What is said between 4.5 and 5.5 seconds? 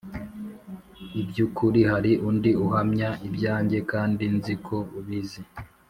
ko ubizi